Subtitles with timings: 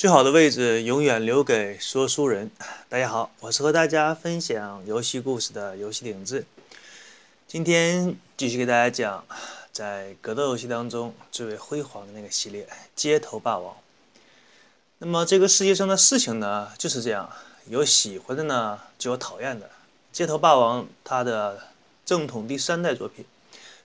[0.00, 2.50] 最好的位置永远留给说书人。
[2.88, 6.46] 大家好，我是和大家分享游戏故事的游戏顶子。
[7.46, 9.26] 今天继续给大家讲，
[9.72, 12.64] 在格斗游戏当中最为辉煌的那个系列
[12.96, 13.74] 《街头霸王》。
[15.00, 17.30] 那么这个世界上的事情呢，就是这样，
[17.66, 19.66] 有喜欢的呢，就有讨厌的。
[20.12, 21.60] 《街头霸王》它的
[22.06, 23.26] 正统第三代作品，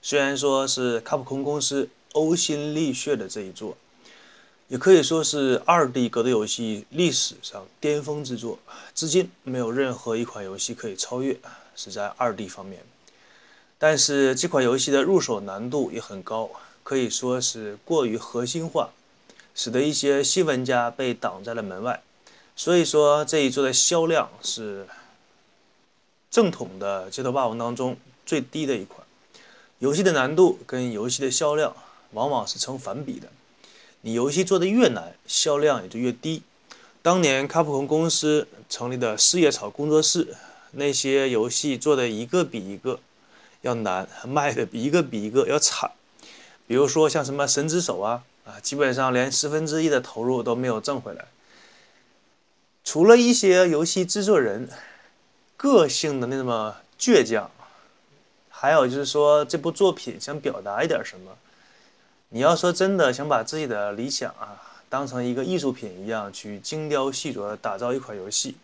[0.00, 3.76] 虽然说是卡普空公司呕心沥血的这一作。
[4.68, 8.58] 也可以说是二 D 格斗游戏历史上巅峰之作，
[8.94, 11.38] 至今没有任何一款游戏可以超越，
[11.76, 12.82] 是在二 D 方面。
[13.78, 16.50] 但是这款游戏的入手难度也很高，
[16.82, 18.90] 可以说是过于核心化，
[19.54, 22.02] 使得一些新玩家被挡在了门外。
[22.56, 24.88] 所以说这一作的销量是
[26.28, 29.06] 正统的街头霸王当中最低的一款。
[29.78, 31.76] 游戏的难度跟游戏的销量
[32.12, 33.28] 往往是成反比的。
[34.06, 36.40] 你游戏做的越难，销量也就越低。
[37.02, 40.36] 当年卡普空公司成立的四叶草工作室，
[40.70, 43.00] 那些游戏做的一个比一个
[43.62, 45.90] 要难，卖的比一个比一个要惨。
[46.68, 51.24] 比如说像什么神之手啊啊，基本上连十分之一的投入都没有挣回来。
[52.84, 54.68] 除了一些游戏制作人
[55.56, 57.50] 个性的那么倔强，
[58.48, 61.36] 还有就是说这部作品想表达一点什么。
[62.36, 68.54] 你要说真的想把自己的理想啊当成一个艺术品一样去精雕细琢打造一款游戏，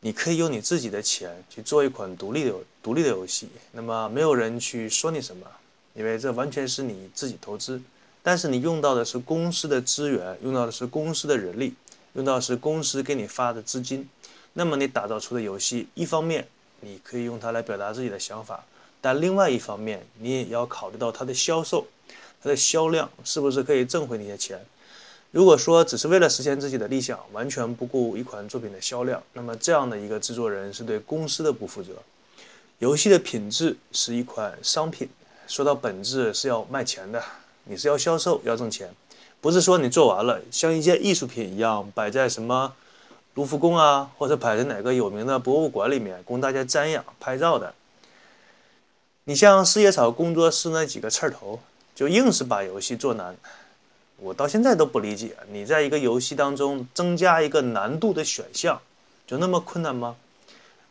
[0.00, 5.46] 你可以用你自己的钱去做一款独立的独立的游戏，那么没有人去说你什么，
[5.94, 7.80] 因为这完全是你自己投资。
[8.24, 11.76] 但是你用到的是公司的资源，用到的是公司的人力，
[12.14, 14.08] 用到是公司给你发的资金，
[14.54, 16.48] 那么你打造出的游戏，一方面
[16.80, 18.64] 你可以用它来表达自己的想法，
[19.00, 21.86] 但另外一方面你也要考虑到它的销售。
[22.42, 24.64] 它的销量是不是可以挣回那些钱？
[25.30, 31.92] 如果说只是为了实现自己的理想，完全不顾一款作品的销量，那么这样的一个制作人是对公司的不负责。
[32.78, 35.06] 游戏的品质是一款商品，
[35.46, 37.22] 说到本质是要卖钱的，
[37.64, 38.88] 你是要销售要挣钱，
[39.42, 42.72] 不是说你做完了像一件艺术品一样摆在什么
[43.34, 47.74] 卢浮宫啊，或者摆在哪个有名的博物馆里面供大家瞻仰拍照的。
[49.24, 51.60] 你像四叶草工作室那几个刺头。
[51.98, 53.36] 就硬是把游戏做难，
[54.18, 55.34] 我到现在都不理解。
[55.50, 58.80] 你在一个游戏当中增加一个难度的选项，
[59.26, 60.14] 就那么困难吗？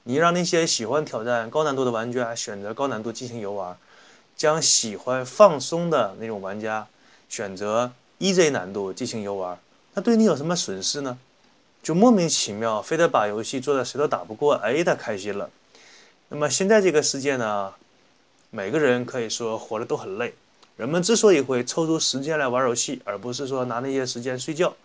[0.03, 3.77] 你让那些喜欢挑战高难度的玩家选择高难度进行游玩，
[4.35, 6.85] 将喜欢放松的那种玩家
[7.29, 9.57] 选择 easy 难度进行游玩，
[9.93, 11.17] 那对你有什么损失呢？
[11.81, 15.49] 就莫名其妙，非得把游戏做的谁都打不过，哎，他开心了。
[16.27, 17.73] 那么现在这个世界呢，
[18.49, 20.33] 每个人可以说活得都很累。
[20.77, 24.75] 人们之所以会抽出时间来玩游戏，而不是说拿那些时间睡觉，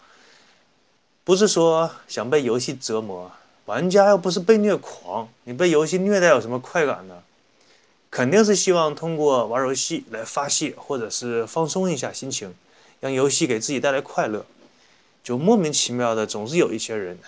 [1.22, 3.30] 不是说想被游戏折磨。
[3.66, 7.22] 玩家又不是被虐狂，你被游戏虐待有什么快感呢？
[8.10, 12.54] 肯定是希望通过玩游戏来发泄，或者是放松一下心情，
[13.00, 14.44] 让游戏给自己带来快乐。
[15.22, 17.19] 就莫名其妙的，总是有一些人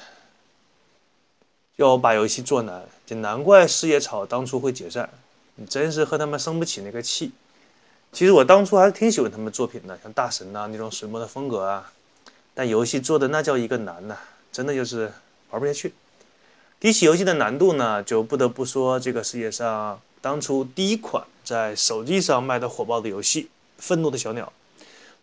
[1.77, 5.09] 要把游戏做难，就难怪四叶草当初会解散。
[5.55, 7.31] 你真是和他们生不起那个气。
[8.15, 11.91] 其实我当初还是挺喜欢他们作品的，像大神呐那种水墨的风格啊，
[12.55, 14.17] 但游戏做的那叫一个难呐，
[14.53, 15.13] 真的就是
[15.51, 15.93] 玩不下去。
[16.79, 23.43] 比起游戏的难度呢，就不得不说这个世界上当初第一款在手机上卖的火爆的游戏
[23.79, 24.53] 《愤怒的小鸟》。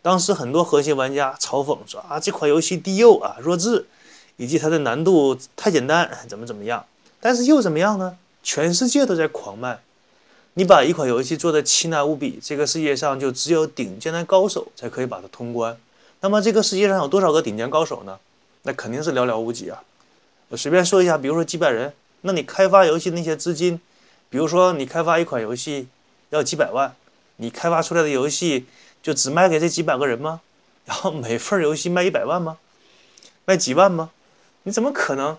[0.02, 3.86] 当时很多核心玩家嘲讽说啊，这款游戏低幼啊、弱智，
[4.36, 6.84] 以及它的难度太简单，怎么怎么样。
[7.22, 8.18] 但是又怎么样呢？
[8.42, 9.80] 全世界都在狂卖。
[10.54, 15.78] 你把一款游戏做的奇难无比，这个世界上就只有顶尖的高手才可以把它通关。
[16.20, 18.18] 那么这个世界上有多少个顶尖高手呢？
[18.64, 19.82] 那肯定是寥寥无几啊。
[20.50, 23.80] 我随便说一下，比如说几百人，那你开发游戏那些资金，
[24.28, 25.88] 比如说你开发一款游戏
[26.28, 26.94] 要几百万，
[27.36, 28.66] 你开发出来的游戏
[29.02, 30.42] 就只卖给这几百个人吗？
[30.84, 32.58] 然后每份游戏卖一百万吗？
[33.46, 34.10] 卖几万吗？
[34.64, 35.38] 你怎么可能？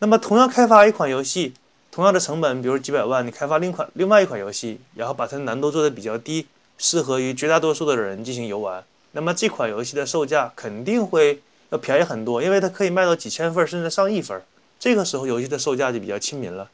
[0.00, 1.54] 那么同样开发一款游戏。
[1.92, 6.46] 同样的成本，比如几百万，你开发另款另外一款游戏，然后把它的难度做的比较低，
[6.78, 14.42] 适合于绝大多数的人进行游玩，那么这款游戏的售价肯定会要便宜很多，因为它可以卖到几千份甚至上亿份。
[14.80, 16.70] 这个时候游戏的售价就比较亲民了。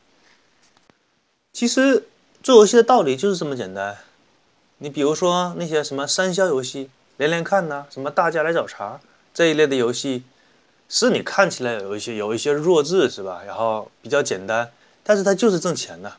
[1.53, 2.07] 其实
[2.41, 3.99] 做游戏的道理就是这么简单。
[4.79, 9.01] 你比如说那些什么三消游戏、连连看呐，什么大家来找茬
[9.35, 10.23] 这一类的游戏，
[10.89, 13.43] 是你看起来有一些有一些弱智是吧？
[13.45, 14.71] 然后比较简单。
[15.09, 16.13] 但是它就是挣钱的，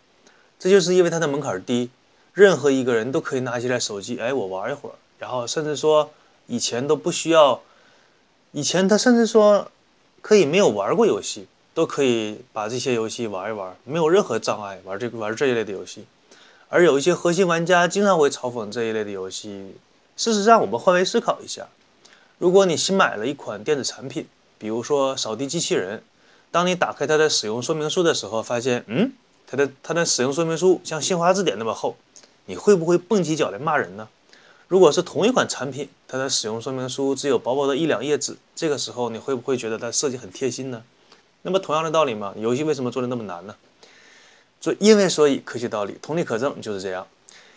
[0.58, 1.92] 这就是因为它的门槛低，
[2.34, 6.10] 任何一个人都可以拿起来手机，哎，我玩一会儿，然后甚至说
[6.48, 7.62] 以前都不需要
[8.52, 9.70] 以前他甚至说
[10.24, 11.46] 可以没有玩过游戏，
[11.76, 16.06] 都可以把这些游戏玩一玩，没有任何障碍玩这个玩这一类的游戏。
[16.68, 19.76] 而有一些核心玩家经常会嘲讽这一类的游戏。
[20.18, 21.68] 事实上，我们换位思考一下，
[22.40, 24.28] 如果你新买了一款电子产品，
[24.58, 26.02] 比如说扫地机器人，
[26.52, 29.12] 当你打开它的使用说明书的时候，发现，嗯，
[29.48, 31.96] 它的它的使用说明书像新华字典那么厚，
[32.46, 34.08] 你会不会蹦起脚来骂人呢？
[34.68, 40.84] 如果是同一款产品，它的使用说明书只有薄薄的一两页纸，这个时候你会不会觉得它设计很贴心呢？
[41.42, 43.56] 那么同样的道理嘛，游戏为什么做的那么难呢？
[44.62, 47.08] 所因为所以，科学道理，同理可证，就是这样。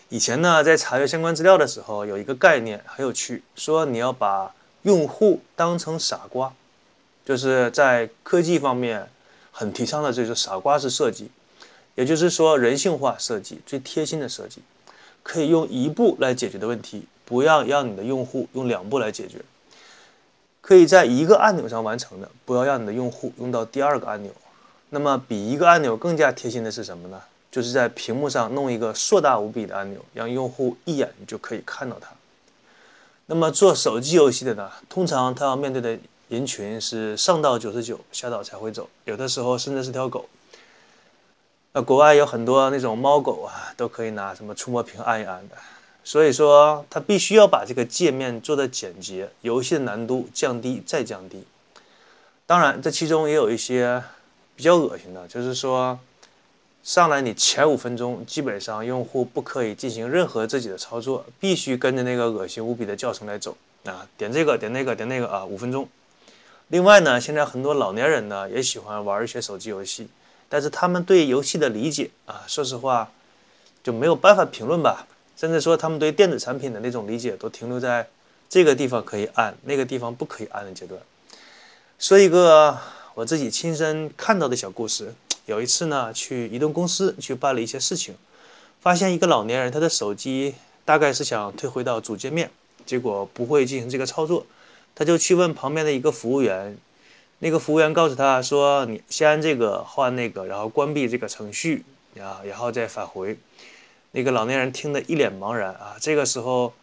[0.09, 6.53] 以前呢，在查阅相关资料的时候，有一个概念很有趣，说你要把用户当成傻瓜，
[7.25, 9.09] 就是在科技方面
[9.51, 11.29] 很提倡的，就是傻瓜式设计，
[11.95, 14.61] 也就是说人性化设计，最贴心的设计，
[15.21, 19.37] 可以用一步来解决的问题，不要让你的用户用两步来解决，
[20.61, 24.31] 可以在一个按钮上完成的，不要让你的用户用到第二个按钮。
[24.89, 27.21] 那么比一个按钮更加贴心的是什么呢？
[27.49, 32.09] 就是在屏幕上弄一个硕大无比的按钮，让用户一眼就可以看到它。
[33.27, 35.97] 那么做手机游戏的呢，通常他要面对的
[36.33, 40.27] 人群是上到九十九，下到才会走，有的时候甚至是条狗。
[41.73, 45.55] 那国外有很多那种猫狗啊，都可以拿什么触摸屏按一按的。
[46.03, 51.43] 所以说，他必须要把这个界面做的简洁，游戏的难度降低再降低。
[52.47, 54.03] 当然，这其中也有一些
[54.55, 55.99] 比较恶心的，就是说。
[56.83, 64.05] 上来，你前五分钟基本上用户不可以进行任何自己的操作，必须跟着那个恶心无比的教程来走啊！
[64.17, 65.45] 点这个，点那个，点那个啊！
[65.45, 65.87] 五分钟。
[66.73, 70.07] 另外呢，现在很多老年人呢也喜欢玩一些手机游戏，
[70.49, 73.11] 但是他们对游戏的理解啊，说实话
[73.83, 75.05] 就没有办法评论吧。
[75.37, 78.07] 甚至说他们对电子产品的那种理解都停留在
[78.49, 80.99] 这个地方可以按，那个地方不可以按的阶段。
[81.99, 82.75] 说一个
[83.13, 85.13] 我自己亲身看到的小故事。
[85.45, 88.15] 有一次呢，去移动公司去办了一些事情，
[88.81, 92.49] 发现一个老年人他的手机大概是想退回到主界面，
[92.83, 94.47] 结果不会进行这个操作，
[94.95, 96.77] 他就去问旁边的一个服务员，
[97.39, 101.83] 那个服务员告诉他说：“你先按这个，换那个，然后关闭这个程序
[102.19, 103.37] 啊，然后再返回。”
[104.11, 106.73] 那个老年人听得一脸茫然啊，这个时候。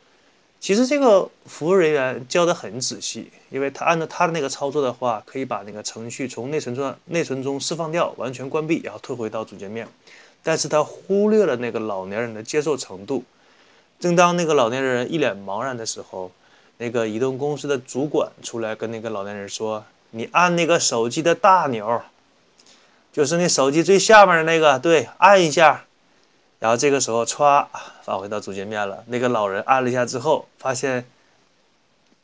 [0.62, 9.89] 其实这个服务人员教的很仔细，因为他按照他的那个操作的话，可以把那个程序从内存中内存中释放掉，完全关闭，然后退回到主界面。
[10.43, 13.25] 但是他忽略了那个老年人的接受程度。
[13.99, 16.31] 正当那个老年人一脸茫然的时候，
[16.82, 22.00] 那个移动公司的主管出来跟那个老年人说：“你按那个手机的大钮，
[23.12, 25.85] 就是那手机最下面的那个，对，按一下。”
[26.59, 27.67] 然后这个时候，歘，
[28.03, 29.05] 返回到主界面了。
[29.09, 31.05] 那个老人按了一下之后，发现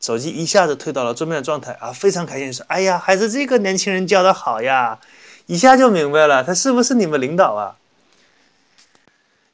[0.00, 4.99] 手机一下子退到了桌面状态啊，非常开心，说：“哎呀，还是这个年轻人教的好呀！”
[5.44, 7.76] 一下就明白了，他是不是你们领导啊？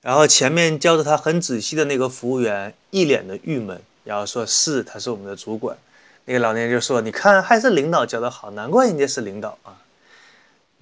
[0.00, 5.76] 然后前面教的他很仔细的那个服务员一脸的郁闷，然后说是他是我们的主管。
[6.24, 9.76] 那个老年人就说：“你看，还是领导教的好，难怪人家是领导啊。”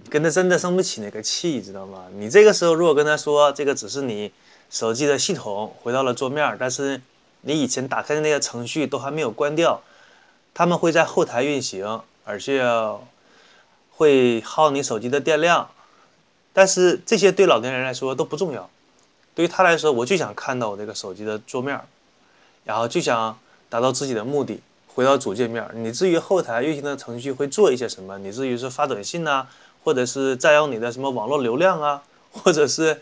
[0.08, 2.06] 跟他真的生不起那个气，知道吗？
[2.14, 4.32] 你这个时候如果跟他说这个只是你
[4.70, 7.00] 手机的系统回到了桌面，但是
[7.42, 9.82] 你以前打开的那个程序都还没有关掉，
[10.54, 12.62] 他们会在后台运行，而且
[13.90, 15.68] 会耗你手机的电量。
[16.52, 18.68] 但是这些对老年人来说都不重要，
[19.34, 21.80] 对于他来说，我就想看到我这个手机的桌面，
[22.70, 23.36] 然后就想
[23.68, 25.68] 达到自己的目的，回到主界面。
[25.74, 28.16] 你至于后台运行的程序会做一些什么？
[28.18, 29.44] 你至于是发短信呐？
[29.82, 32.00] 或者是占用你的什么网络流量啊，
[32.30, 33.00] 或者是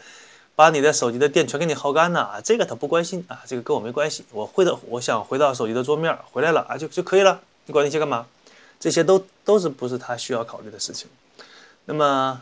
[0.57, 4.25] 把你的手机的电全给你耗干了啊，这个他不关心啊，这个跟我没关系。
[4.33, 7.39] 我会的我想回到手机的桌面，回来了啊，就就可以了。
[7.67, 8.25] 你管那些干嘛？
[8.81, 11.11] 这些都都是不是他需要考虑的事情。
[11.85, 12.41] 那么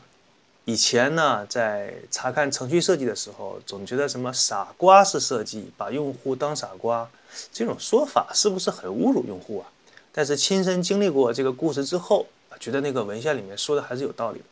[0.67, 7.09] 以前呢，在查看程序设计的时候，总觉得什么傻瓜式设计，把用户当傻瓜，
[7.51, 9.67] 这种说法是不是很侮辱用户啊？
[10.13, 12.27] 但是亲身经历过这个故事之后。
[12.59, 14.45] 觉得那个文献里面说的还是有道理的。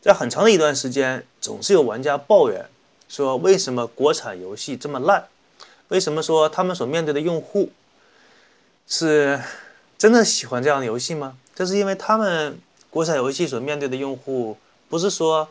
[0.00, 2.66] 在很长的一段时间，总是有玩家抱怨
[3.08, 5.28] 说：“为什么国产游戏这么烂？
[5.86, 7.70] 为什么说他们所面对的用户
[8.88, 9.40] 是
[9.96, 12.58] 真的喜欢这样的游戏吗？”这是因为他们
[12.90, 14.56] 国产游戏所面对的用户，
[14.92, 15.48] 不是说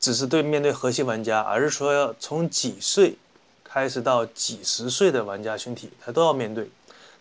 [0.00, 3.14] 只是对面对核心玩家，而是说要从几岁
[3.62, 6.68] 开始到几十岁的玩家群体，他都要面对。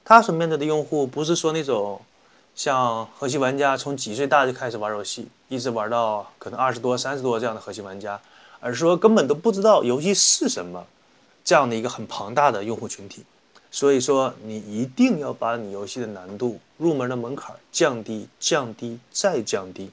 [0.03, 2.01] 他所面对的用户，不是说那种。
[2.55, 8.19] 像核心玩家从几岁大就开始玩游戏，一直玩到可能二十多、三十多这样的核心玩家，
[8.59, 10.83] 而是说根本都不知道游戏是什么，
[11.45, 13.23] 这样的一个很庞大的用户群体。
[13.69, 19.91] 所以说，你一定要把你游戏的难度、入门的门槛降低、降低再降低，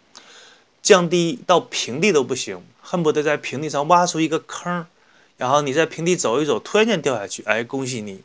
[0.86, 4.86] 降低到平地都不行，恨不得在平地上挖出一个坑，
[5.36, 8.22] 然后你在平地走一走，突然间掉下去，哎，恭喜你，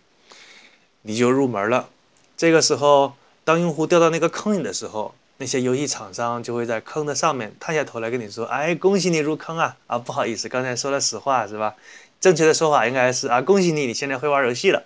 [1.02, 1.90] 你就入门了。
[2.38, 3.14] 这个时候，
[3.44, 9.76] 当用户掉到那个坑里的时候，那些游戏厂商就会在坑的上面探下头来跟你说：“哎，恭喜你入坑啊！
[9.88, 11.74] 啊，不好意思，刚才说了实话，是吧？
[12.20, 14.84] 正确的说法应该是啊，恭喜你，你现在会玩游戏了。”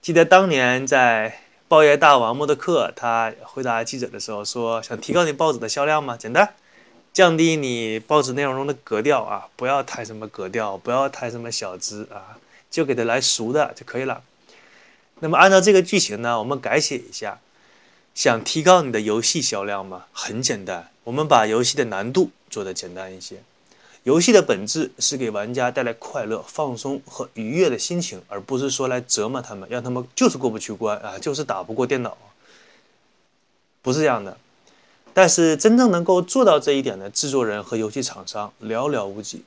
[0.00, 6.16] 记得当年在报业大王莫德克，他回答记者的时候说：“想提高你报纸的销量吗？
[6.16, 6.54] 简单，
[7.16, 12.36] 降低你报纸内容中的格调啊，不要太什么格调，不要太什么小资啊，
[12.70, 14.22] 就给他来俗的就可以了。”
[15.20, 17.38] 那么按照这个剧情呢，我们改写一下，
[18.14, 20.04] 想提高你的游戏销量吗？
[20.12, 23.42] 很简单，我们把游戏的难度做得简单一些。
[24.02, 32.18] 游戏的本质是给玩家带来快乐、放松和愉悦的心情，而不是说来折磨他们，让他们就是过不去关啊，就是打不过电脑，
[33.80, 34.36] 不是这样的。
[35.18, 39.42] 但是真正能够做到这一点的制作人和游戏厂商寥寥无几。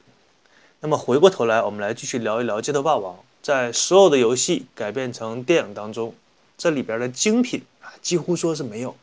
[0.79, 3.13] 那么回过头来，我们来继续聊一聊《街头霸王》。
[3.43, 6.15] 在所有的游戏改编成电影当中，
[6.57, 8.95] 这里边的精品啊，几乎说是没有。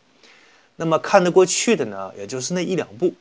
[0.74, 3.14] 那么看得过去的呢，也就是那一两部。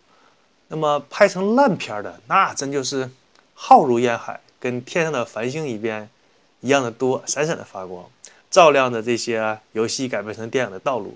[0.70, 3.12] 那么拍成烂片的，那真就是
[3.54, 6.10] 浩如烟海，跟天上的繁星一边
[6.62, 8.06] 一样的多，闪闪的发光，
[8.50, 11.16] 照亮着这些游戏改编成电影的道路！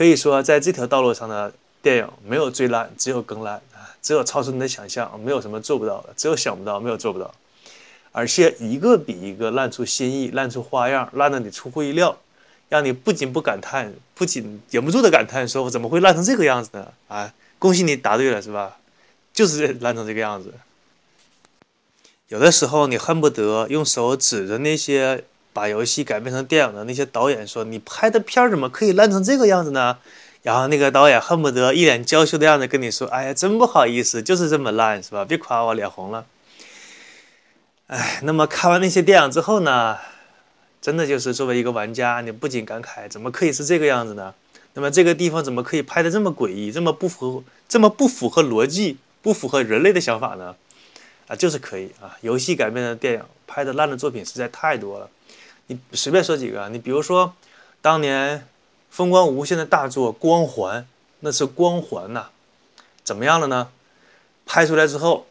[0.00, 1.52] 可以说，在这条道路上的
[1.82, 3.92] 电影，没有最烂，只有更烂啊！
[4.00, 7.34] 只有超出你的想象，没有什么做不到的，只有想不到，没有做不到。
[8.10, 12.16] 而且一个比一个烂出新意，烂出花样，烂的你出乎意料，
[12.70, 16.90] 让你不仅不感叹，不仅忍不住的感叹，说我怎么会烂成这个样子呢？
[17.08, 17.34] 啊！
[17.58, 18.78] 恭喜你答对了，是吧？
[19.34, 20.54] 就是烂成这个样子。
[22.28, 29.98] 有的时候你恨不得用手指着那些把游戏改编成电影的那些导演说：“你拍的片儿怎么可以烂成这个样子呢？”
[30.42, 35.24] 然后那个导演恨不得一脸娇羞的样子跟你说：“哎呀，真不好意思，就是这么烂，是吧？
[35.24, 36.24] 别夸我脸红了。”
[37.88, 39.98] 哎，那么看完那些电影之后呢，
[40.80, 44.34] 真的就是作为一个玩家，你不仅感慨：“怎么可以是这个样子呢？”
[44.74, 50.54] 那么这个地方怎么可以拍的这么诡异，这么不符，这么不符合逻辑，不符合人类的想法呢？
[51.26, 52.16] 啊，就是可以啊！
[52.22, 55.10] 游戏改编的电影拍的烂的作品实在太多了。
[55.70, 57.32] 你随便说几个，你比如说
[57.80, 58.46] 当年
[58.90, 60.82] 风光无限的大作《光环》，
[61.20, 62.26] 那是光环呐，
[63.04, 63.70] 怎么样了呢？
[64.44, 65.26] 拍出来之后，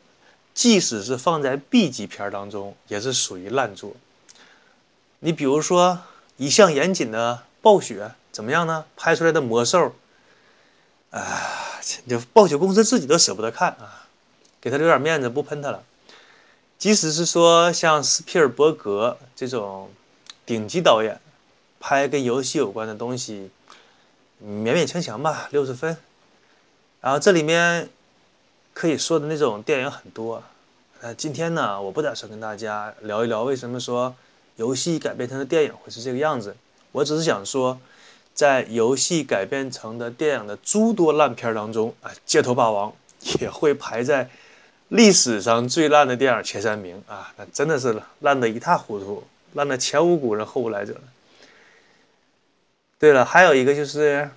[0.54, 3.92] 即使是放在 B 级片当中，也是属于烂作。
[5.20, 6.00] 你比如说
[6.38, 8.12] 一向严谨的暴雪。
[8.32, 8.86] 怎么样呢？
[8.96, 9.96] 拍出来的魔兽，
[11.10, 14.06] 啊，就暴雪公司自己都舍不得看啊，
[14.62, 15.84] 给他留点面子，不喷他了。
[16.78, 19.90] 即使是说像斯皮尔伯格这种
[20.50, 21.22] 顶级导演，
[21.80, 23.52] 拍跟游戏有关的东西，
[24.44, 25.96] 勉勉强强吧，六十分。
[27.02, 27.88] 然后这里面
[28.74, 30.42] 可以说的那种电影很多。
[31.02, 34.16] 呃，今天呢，我不打算跟大家聊一聊为什么说
[34.56, 36.56] 游戏改编成的电影会是这个样子，
[36.94, 37.80] 我只是想说。
[38.32, 42.90] 在游戏改编成的电影的诸多烂片当中，啊，《街头霸王》
[43.42, 44.30] 也会排在
[44.88, 47.34] 历史上最烂的电影前三名啊！
[47.36, 49.22] 那真的是烂的一塌糊涂，
[49.54, 50.96] 烂的前无古人后无来者。
[52.98, 54.30] 对了，还有一个就是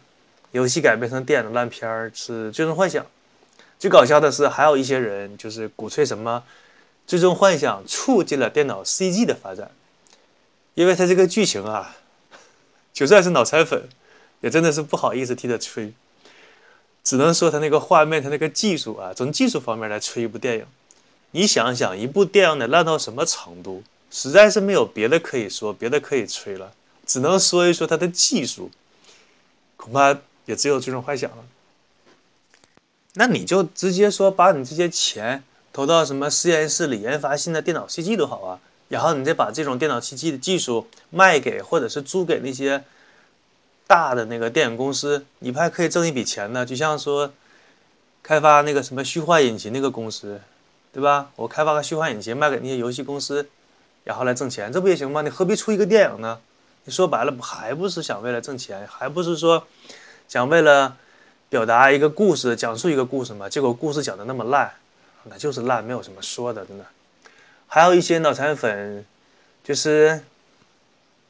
[0.52, 3.04] 游戏改编成电影的烂片是《最终幻想》。
[3.78, 6.42] 最搞笑的是，还有一些人就是鼓吹什么
[7.06, 9.70] 《最终幻想》促进了电脑 CG 的发展，
[10.74, 11.96] 因为它这个剧情啊。
[12.92, 13.88] 就算是脑残粉，
[14.42, 15.94] 也真的是不好意思替他吹，
[17.02, 20.66] 只能说他那个画面，他那个技术啊，从技术方面来吹一部电影。
[21.30, 23.82] 你想想，一部电影得烂到什么程度？
[24.12, 26.72] 实在是没有别的可以说，别的可以吹了，
[27.06, 28.70] 只能说一说他的技术，
[29.76, 31.38] 恐怕也只有最终幻想了。
[33.14, 35.42] 那你就直接说，把你这些钱
[35.72, 38.60] 投到什么实验室里研发新的电脑 CG 都好啊。
[38.88, 42.84] 然后你再把这种电脑奇迹的技术卖给或者是租给那些
[43.86, 46.66] 大的那个电影公司，你不还可以挣一笔钱呢？
[46.66, 47.32] 就像说
[48.22, 50.42] 开发那个什么虚幻引擎那个公司，
[50.92, 51.30] 对吧？
[51.36, 53.48] 我开发个虚幻引擎卖给那些游戏公司，
[54.04, 55.22] 然后来挣钱，这不也行吗？
[55.22, 56.40] 你何必出一个电影呢？
[56.84, 58.84] 你说白了，还不是想为了挣钱？
[58.88, 59.64] 还不是说
[60.26, 60.96] 想为了
[61.48, 63.48] 表达一个故事，讲述一个故事吗？
[63.48, 64.72] 结果故事讲的那么烂，
[65.24, 66.84] 那就是烂，没有什么说的，真的。
[67.68, 69.06] 还有一些脑残粉，
[69.62, 70.20] 就是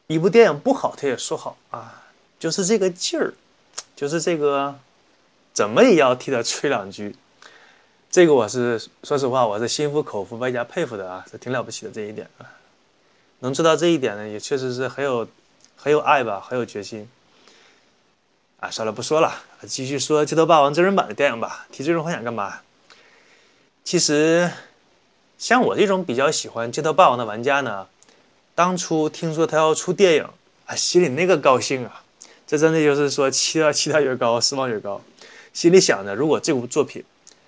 [0.07, 2.03] 一部电影不好，他也说好啊，
[2.39, 3.35] 就是这个劲儿，
[3.95, 4.75] 就是这个，
[5.53, 7.15] 怎么也要替他吹两句。
[8.11, 12.49] 这个我是说实话，我是心服口服，外加佩服的啊，是挺了不起的这一点啊。
[13.43, 15.29] 能做到这一点呢，也确实是很有
[15.77, 17.09] 很有爱吧，很有决心。
[18.61, 19.35] 啊，算了，不说了，
[19.67, 21.67] 继续说《街头霸王》真人版的电影吧。
[21.73, 22.61] 提这种幻想干嘛？
[23.83, 24.49] 其实，
[25.37, 27.89] 像我这种比较喜欢《街头霸王》的玩家呢，
[28.55, 30.29] 当初听说他要出电影，
[30.67, 32.05] 啊，心里那个高兴啊！
[32.47, 35.03] 这真的就是说，期待期待越高，失望越高。
[35.53, 37.03] 心里想着，如果这部作品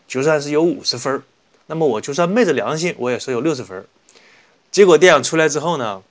[0.08, 1.22] 就算是有五十分，
[1.66, 3.86] 那么我就算昧着良心，我也说有六十分。
[4.74, 6.02] 结果电影出来之后呢，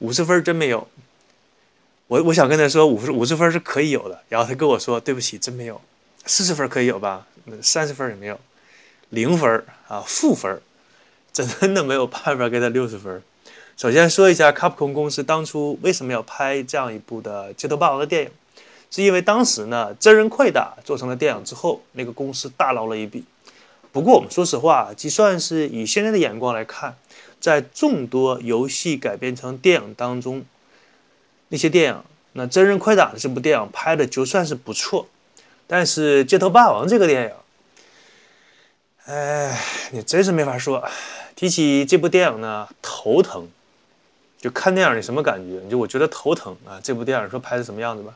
[0.00, 0.88] 五十分真没有。
[2.08, 5.80] 我我想跟他说五十五十分是可以有的，然后他跟我说对不起，真没有。
[6.26, 7.28] 四十分可以有吧？
[7.62, 8.40] 三十分也没有，
[9.10, 10.60] 零分啊，负分，
[11.32, 13.22] 真的没有办法给他六十分。
[13.76, 18.30] 首先说一下，卡普空公司当初为什么要拍这样一部的《街头霸王》的电影，
[18.90, 23.22] 是因为当时呢，真人快打做成了电影之后，那个公司大捞了一笔。
[23.92, 26.96] 不过我们说实话，就算是以现在的眼光来看，
[27.40, 30.44] 在众多游戏改编成电影当中，
[31.48, 32.02] 那些电影，
[32.34, 35.08] 那真人快打的这部电影拍的就算是不错，
[35.66, 37.32] 但是《街头霸王》这个电影，
[39.06, 39.60] 哎，
[39.92, 40.86] 你真是没法说。
[41.34, 43.48] 提起这部电影呢，头疼。
[44.38, 45.60] 就看电影你什么感觉？
[45.68, 46.80] 就我觉得头疼啊！
[46.82, 48.14] 这部电影说拍的什么样子吧？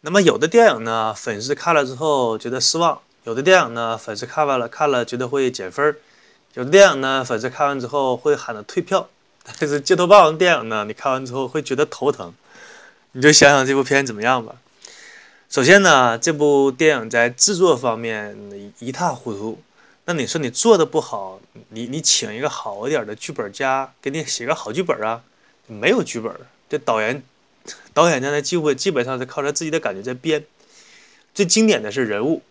[0.00, 5.94] 那么有的电影呢，粉丝看了之后觉得失望；有的电影呢，粉丝看完了看了觉得会减分儿；
[6.54, 9.08] 有的电影呢，粉丝看完之后会喊着退票。
[9.58, 12.34] 但是《街头霸王》电影呢，你看完之后会觉得头疼。
[13.12, 14.56] 你就想想这部片怎么样吧。
[15.48, 18.36] 首先呢，这部电影在制作方面
[18.80, 19.60] 一塌糊涂。
[20.06, 25.22] 那你说你做的不好，你你请一个好一点的剧本家给你写个好剧本啊？
[25.68, 26.32] 没有剧本，
[26.68, 27.22] 这导演
[27.94, 30.44] 导演家呢，几乎基本上是靠他自己的感觉在编。
[31.32, 32.42] 最经典的是人物，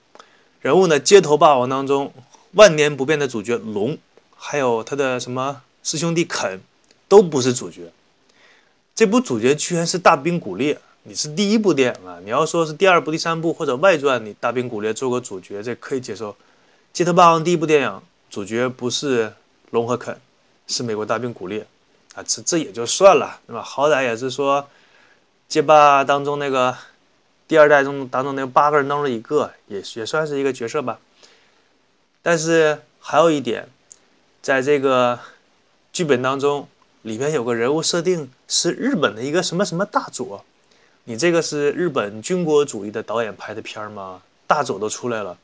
[0.61, 2.13] 人物呢，街头霸王当中
[2.53, 3.97] 万年不变的主角龙，
[4.35, 6.59] 还有他的什么师兄弟肯，
[7.07, 7.91] 都不是主角。
[8.95, 12.19] 这部主角居然是大兵古烈，你是第一部电影啊！
[12.23, 16.31] 你要说是第二部、第三部或者外传，你大兵古烈做个主角，这可以接受。
[16.91, 19.31] 《街头霸王》第一部电影主角不是
[19.69, 20.19] 龙和肯，
[20.67, 21.65] 是美国大兵古烈
[22.15, 23.61] 啊，这这也就算了，对吧？
[23.61, 24.67] 好歹也是说
[25.47, 26.75] 街霸当中那个
[27.47, 30.99] 第二代中当中那八个人当中一个，也也算是一个角色吧。
[32.21, 33.67] 但是还有一点，
[34.41, 35.19] 在这个
[35.91, 36.67] 剧本当中，
[37.01, 40.43] 里面有个人物设定是日本的一个什么什么大佐，
[41.05, 44.21] 你这个是日本军国主义的导演拍的片儿吗？
[44.45, 45.37] 大佐都出来了。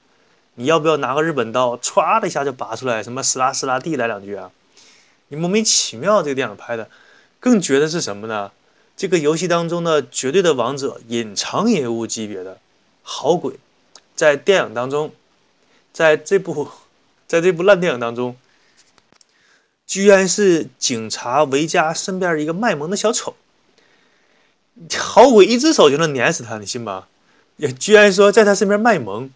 [0.55, 4.51] 你要不要拿个日本刀，歘的一下就拔出来，什么斯拉斯拉地来两句啊？
[5.27, 6.89] 你莫名其妙，这个电影拍的，
[7.39, 8.51] 更绝的是什么呢？
[8.95, 12.57] 这个游戏当中的绝对的王者，隐藏人物级别的
[13.03, 13.55] 好鬼，
[14.15, 15.11] 在电影当中，
[15.95, 16.67] 在这部，
[17.25, 18.36] 在这部烂电影当中，
[19.88, 23.38] 居然是警察维嘉身边一个卖萌的小丑，
[24.97, 27.08] 好鬼一只手就能碾死他，你信吗？
[27.55, 29.31] 也 居然说在他身边卖萌。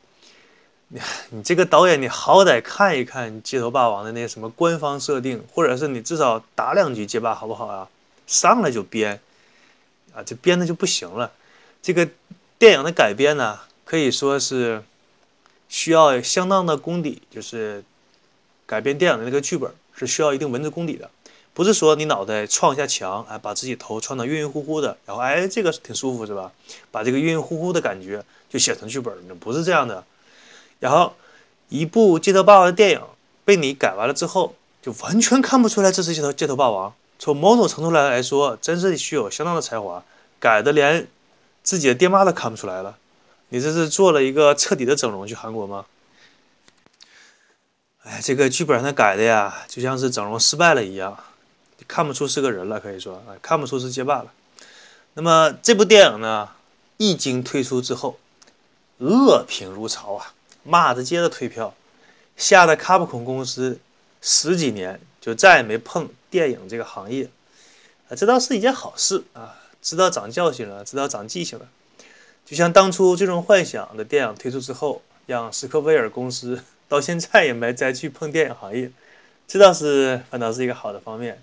[0.89, 0.99] 你
[1.31, 7.87] 你这个导演，你好歹看一看《街头霸王》的那些什么官方设定，或者是你至少打两局街霸好不好啊？
[8.27, 9.21] 上来就编，
[10.13, 11.31] 啊，这编的就不行了。
[11.81, 12.09] 这个
[12.57, 14.83] 电影的改编呢，可以说是
[15.69, 17.83] 需要相当的功底，就是
[18.65, 21.09] 改编电影的那个剧本是需要一定文字功底的，
[21.53, 26.51] 不是说你脑袋撞一下墙，哎，把自己头撞得晕晕乎乎的，然后哎，这个挺舒服是吧？
[26.91, 30.03] 把这个晕晕乎乎的感觉就写成剧本，不是这样的。
[30.79, 31.13] 然后，
[31.69, 33.01] 一部《街头霸王》的电影
[33.45, 36.93] 被你改完了之后，就完全看不出来这是街头街头霸王。
[37.19, 40.03] 从某种程度来来说，真是需有相当的才华，
[40.39, 41.05] 改的连
[41.61, 42.97] 自己的爹妈都看不出来了。
[43.49, 45.85] 你这是做了一个彻底的整容去韩国吗？
[48.03, 51.17] 哎，这个剧本上改的呀，就像是整容失败了一样，
[51.87, 54.31] 看不出是个人了，可以说，看不出是街霸了。
[55.13, 56.49] 那么这部电影呢，
[56.97, 58.17] 一经推出之后，
[58.99, 60.33] 恶评如潮啊。
[60.63, 61.73] 骂着接着退票，
[62.35, 63.79] 吓得卡普空公司
[64.21, 67.29] 十几年就再也没碰电影这个行业，
[68.09, 71.67] 啊，这倒是一件好事啊，知道长教训了，知道长记性了。
[72.49, 78.91] 就像当初《最终幻想》的电影推出之后，让史克威尔公司 到现在也没再去碰电影行业，
[79.47, 81.39] 这倒是反倒是一个好的方面，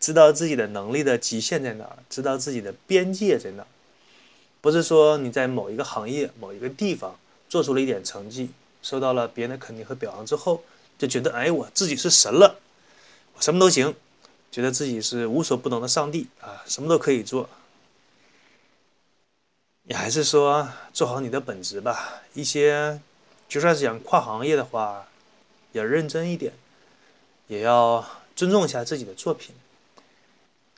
[0.00, 3.66] 知道自己的能力的极限在哪儿，知道自己的边界在哪儿，
[4.62, 7.14] 不是说你在某一个行业某一个地方。
[7.48, 8.50] 做出了一点成绩，
[8.82, 10.64] 受到了别人的肯定和表扬之后，
[10.98, 12.56] 就觉得哎，我自己是神了，
[13.36, 13.94] 我什么都行，
[14.50, 17.48] 觉得自己是无所不能的上帝啊，什么都可以做。
[19.88, 22.22] 你还是说做好你的本职吧。
[22.34, 23.00] 一些
[23.48, 25.06] 就算是想跨行业的话，
[25.70, 26.52] 也认真一点，
[27.46, 29.54] 也要尊重一下自己的作品。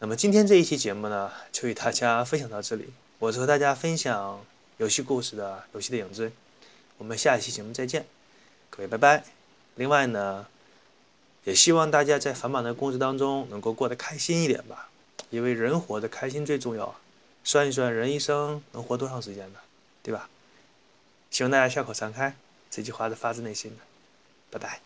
[0.00, 2.90] 那么今天这一期节目呢，就与大家分享到这里。
[3.18, 4.44] 我是和大家分享
[4.76, 6.30] 游戏故事的游戏的影子。
[6.98, 8.06] 我们下一期节目再见，
[8.68, 9.24] 各位拜拜。
[9.76, 10.46] 另外呢，
[11.44, 14.90] 也希望大家在繁忙的工作当中能够过得开心一点吧，
[15.30, 16.94] 因为人活得开心最重要。
[17.44, 19.58] 算一算，人一生能活多长时间呢？
[20.02, 20.28] 对吧？
[21.30, 22.34] 希望大家笑口常开，
[22.70, 23.84] 这句话是发自内心的。
[24.50, 24.80] 拜拜。